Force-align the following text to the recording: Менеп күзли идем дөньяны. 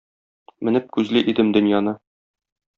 Менеп 0.69 0.87
күзли 0.97 1.23
идем 1.35 1.53
дөньяны. 1.59 1.97